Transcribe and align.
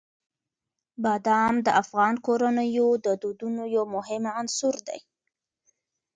بادام 1.03 1.55
د 1.65 1.67
افغان 1.81 2.15
کورنیو 2.25 2.87
د 3.05 3.07
دودونو 3.21 3.63
یو 3.75 3.83
مهم 3.95 4.23
عنصر 4.37 4.75
دی. 4.87 4.99